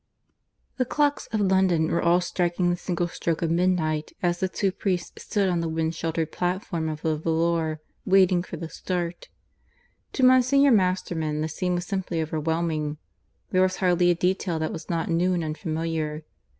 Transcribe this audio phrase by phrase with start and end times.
[0.33, 0.35] (II)
[0.77, 4.71] The clocks of London were all striking the single stroke of midnight as the two
[4.71, 9.29] priests stood on the wind sheltered platform of the volor, waiting for the start.
[10.13, 12.97] To Monsignor Masterman the scene was simply overwhelming.
[13.51, 16.23] There was hardly a detail that was not new and unfamiliar.